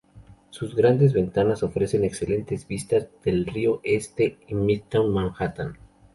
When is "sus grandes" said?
0.49-1.13